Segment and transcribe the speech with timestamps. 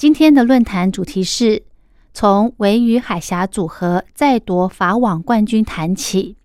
[0.00, 1.62] 今天的论坛主题是
[2.14, 6.36] 从维与海峡组合再夺法网冠军谈起。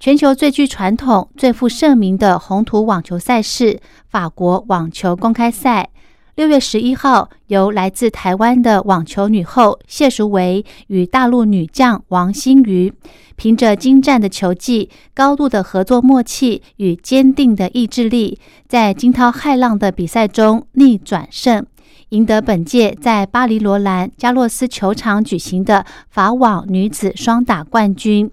[0.00, 3.78] 全球最具传统、最负盛名的红土网球赛事——
[4.10, 5.90] 法国网球公开赛。
[6.34, 12.92] 六月十一号，由来自台湾的网球女后谢淑薇与大陆女将王欣瑜，
[13.36, 21.64] 凭着精湛的球技、高度的合作默契与坚定的意志力，在惊涛骇浪的比赛中逆转胜，
[22.10, 28.30] 赢得本届在巴黎罗兰加洛斯球场举行的法网女子双打冠军。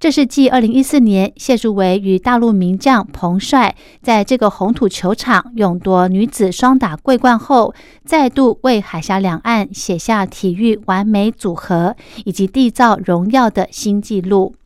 [0.00, 7.72] 这是继二零一四年谢淑薇与大陆名将彭帅在这个红土球场勇夺女子双打桂冠后，
[8.04, 14.56] 再度为海峡两岸写下体育完美组合以及缔造荣耀的新纪录。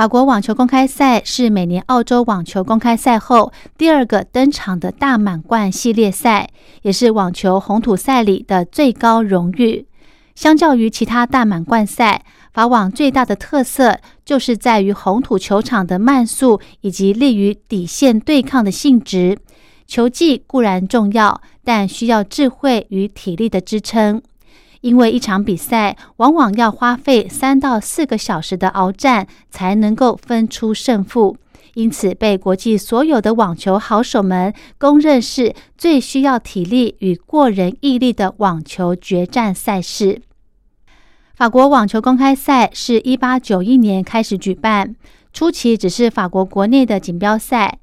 [0.00, 6.48] 法国网球公开赛是每年澳洲网球公开赛后第二个登场的大满贯系列赛，
[6.80, 9.86] 也是网球红土赛里的最高荣誉。
[10.34, 19.36] 相较于其他大满贯赛，法网最大的特色就是在于红土球场的慢速以及利于底线对抗的性质。
[19.86, 24.22] 球技固然重要，但需要智慧与体力的支撑。
[24.80, 31.36] 因为一场比赛往往要花费三到四个小时的鏖战才能够分出胜负，
[31.74, 40.22] 因此被国际所有的网球好手们公认是最需要体力与过人毅力的网球决战赛事。
[41.34, 44.96] 法国网球公开赛是一八九一年开始举办，
[45.32, 47.78] 初期只是法国国内的锦标赛。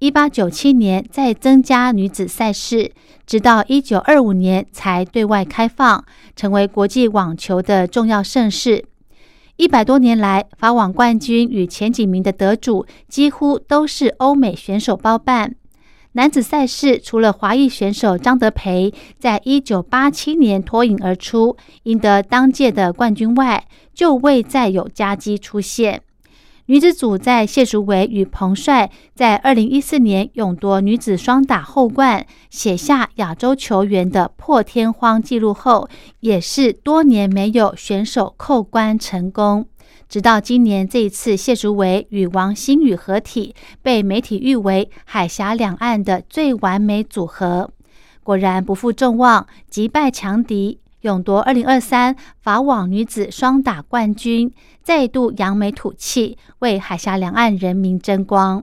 [0.00, 2.90] 一八九七年再增加女子赛事，
[3.26, 6.02] 直到一九二五年才对外开放，
[6.34, 8.86] 成为国际网球的重要盛事。
[9.56, 15.54] 一百多年来，法网冠军与前几名的得主几乎都是欧美选手包办。
[16.12, 26.00] 男子赛事除了华裔选手张德培在一九八七年脱颖而出，赢得当届的冠军外，就未再有佳绩出现。
[26.70, 35.88] 女子组在谢淑薇与彭帅在二零一四年勇夺女子双打后冠，写下亚洲球员的破天荒纪录后，
[36.20, 39.66] 也是多年没有选手扣关成功。
[40.08, 43.52] 直到今年这一次，谢淑薇与王欣宇合体，
[43.82, 47.68] 被媒体誉为海峡两岸的最完美组合。
[48.22, 54.52] 果然不负众望，击败强敌，勇夺二零二三法网女子双打冠军，
[54.82, 58.62] 再度扬眉吐气，为海峡两岸人民争光。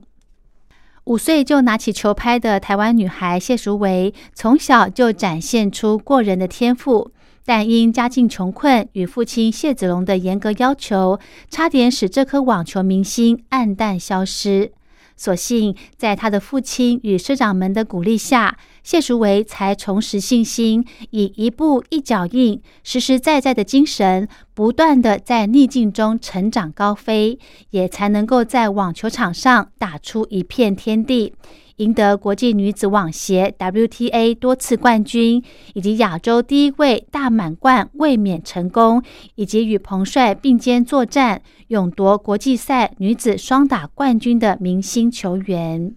[1.05, 7.11] 五岁就拿起球拍的台湾女孩谢淑薇，从小就展现出过人的天赋。
[7.45, 11.17] 但因家境穷困与父亲谢子龙的严格要求，
[11.49, 14.73] 差点使这颗网球明星黯淡消失。
[15.17, 27.37] 所幸在他的父亲与社长们的鼓励下，谢淑薇才重拾信心，以一步一脚印、实实在在的精神，不断的在逆境中成长高飞，
[27.71, 31.33] 也才能够在网球场上打出一片天地。
[31.77, 35.43] 赢得国际女子网协 WTA 多次冠军，
[35.75, 39.03] 以及亚洲第一位大满贯卫冕成功，
[39.35, 45.93] 以及与彭帅并肩作战，勇夺国际赛女子双打冠军的明星球员。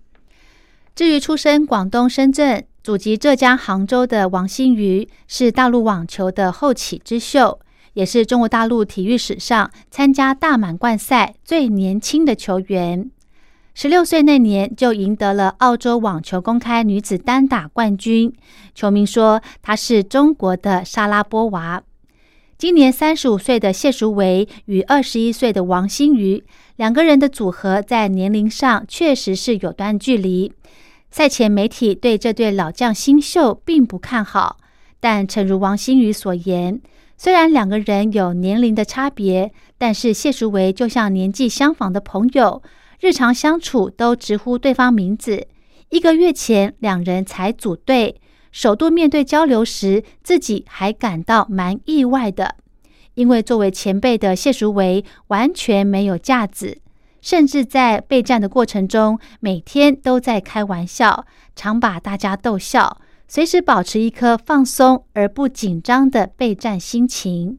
[0.95, 7.59] 至于出身广东深圳、祖籍浙江杭州的王欣瑜，是大陆网球的后起之秀，
[7.95, 13.11] 也是中国大陆体育史上参加大满贯赛最年轻的球员。
[13.73, 18.33] 十六岁那年就赢得了澳洲网球公开女子单打冠军，
[18.75, 21.83] 球迷说她是中国的莎拉波娃。
[22.59, 26.45] 今年三十五岁的谢淑薇与二十一岁的王欣瑜
[26.77, 30.53] 两个人的组合在年龄上确实是有段距离。
[31.11, 34.59] 赛前媒体对这对老将新秀并不看好，
[35.01, 36.81] 但诚如王欣瑜所言，
[37.17, 42.63] 虽然两个人有年龄的差别，但是谢淑薇就像年纪相仿的朋友。
[43.01, 45.47] 日常相处都直呼对方名字。
[45.89, 48.21] 一个月前，两人才组队，
[48.53, 52.57] 首度面对交流时，自己还感到蛮意外的。
[53.15, 56.79] 因为作为前辈的谢淑薇完全没有架子，
[57.23, 61.25] 甚至在备战的过程中，每天都在开玩笑，
[61.57, 62.99] 常把大家逗笑。
[63.27, 67.59] 随时保持一颗放松而不紧张的备战心情。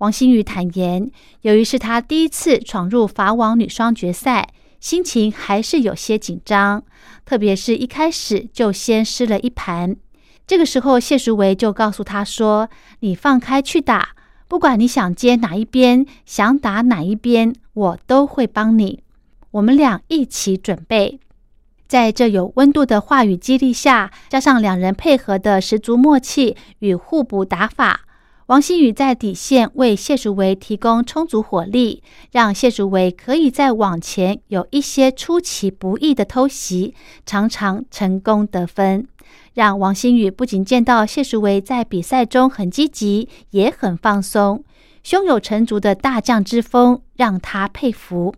[0.00, 1.10] 王星宇坦言，
[1.42, 4.48] 由于是他第一次闯入法网女双决赛，
[4.80, 6.82] 心情还是有些紧张，
[7.26, 9.94] 特别是一开始就先失了一盘。
[10.46, 12.70] 这个时候，谢淑薇就告诉他说
[13.00, 14.16] ：“你放开去打，
[14.48, 19.02] 不管你想接哪一边，想打哪一边，我都会帮你。
[19.50, 21.20] 我们俩一起准备。”
[21.86, 28.06] 在这有温度的话语激励下，加上两人配合的十足默契与互补打法。
[28.50, 32.02] 王新宇在底线为谢淑薇提供充足火力，
[32.32, 36.92] 让谢淑薇可以在网前有一些出其不意的偷袭，
[37.24, 39.06] 常常成功得分，
[39.54, 44.64] 让王新宇不仅见到谢淑薇在比赛中很积极，也很放松，
[45.04, 48.34] 胸有成竹的大将之风让他佩服，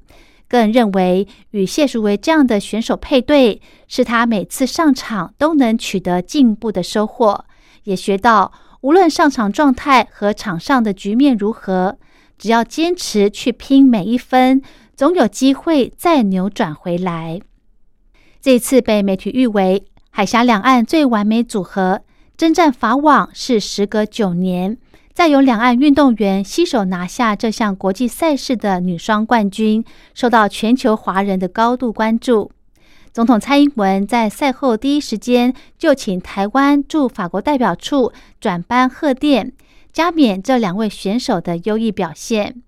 [0.47, 7.47] 更认为与谢淑薇这样的选手配对，是他每次上场都能取得进步的收获，
[7.85, 8.53] 也学到。
[8.83, 11.99] 无论上场状态和场上的局面如何，
[12.37, 14.61] 只要坚持去拼每一分，
[14.97, 17.41] 总有机会再扭转回来。
[18.41, 22.03] 这次被媒体誉为海峡两岸最完美组合，
[22.37, 24.77] 征战法网是时隔九年，
[25.13, 32.51] 再由两岸运动员携手拿下这项国际赛事的女双冠军，受到全球华人的高度关注。
[33.13, 38.11] 总统蔡英文在赛后第一时间就请台湾驻法国代表处
[38.41, 39.53] 转班贺电，
[39.93, 42.63] 加冕这两位选手的优异表现。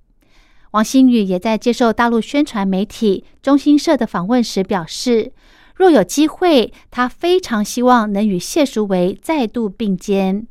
[0.73, 5.33] 王新宇也在接受大陆宣传媒体中新社的访问时表示，
[5.75, 10.47] 若有机会，他非常希望能与谢淑薇再度并肩。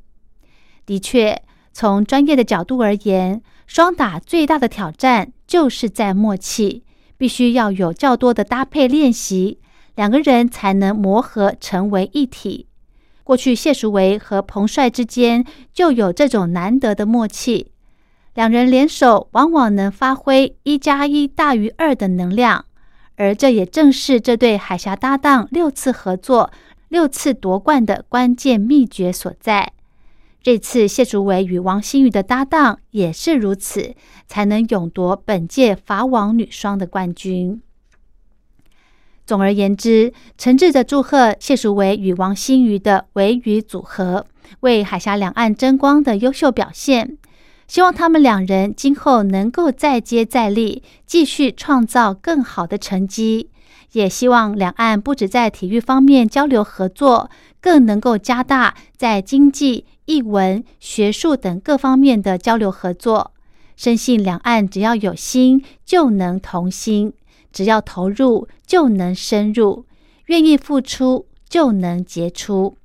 [0.87, 6.83] 的确，从专业的角度而言，双打最大的挑战就是在默契，
[7.15, 9.59] 必须要有较多的搭配练习。
[9.95, 12.67] 两个人才能磨合成为一体。
[13.23, 17.71] 过去谢淑薇和彭帅之间就有这种难得的默契，
[18.33, 22.65] 两人联手往往能发挥一加一大于二的能量，
[23.15, 26.51] 而这也正是这对海峡搭档六次合作、
[26.89, 29.71] 六次夺冠的关键秘诀所在。
[30.41, 33.95] 这次谢淑薇与王心瑜的搭档也是如此，
[34.27, 37.61] 才能勇夺本届法网女双的冠军。
[39.25, 44.25] 总而言之，诚挚的祝贺谢淑薇与王心瑜的维语组合
[44.59, 47.17] 为海峡两岸争光的优秀表现。
[47.65, 53.49] 希望他们两人今后能够再接再厉，继续创造更好的成绩。
[53.93, 57.29] 也希望两岸不止在体育方面交流合作，
[57.61, 63.31] 更能够加大在经济、艺文、学术等各方面的交流合作。
[63.77, 67.13] 深信两岸只要有心，就能同心。
[67.53, 69.85] 只要投入就能深入，
[70.25, 72.77] 愿意付出就能结出。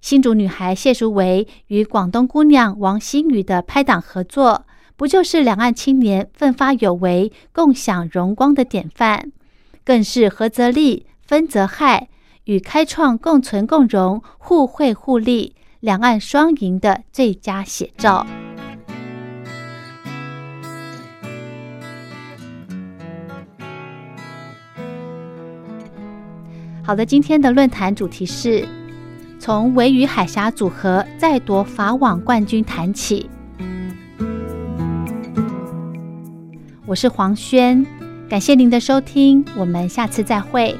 [0.00, 4.64] 新竹女孩谢淑薇与广东姑娘王心宇的拍档合作，
[4.96, 9.32] 不就是两岸青年奋发有为、共享荣光的典范？
[9.84, 12.08] 更是合则利，分则害，
[12.44, 18.26] 与开创共存共荣、互惠互利、两岸双赢的最佳写照。
[26.90, 28.66] 好的，今天的论坛主题是
[29.38, 33.30] 从维与海峡组合再夺法网冠军谈起。
[36.86, 37.86] 我是黄轩，
[38.28, 40.76] 感谢您的收听，我们下次再会。